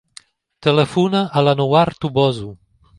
[0.67, 2.53] Telefona a l'Anouar Toboso.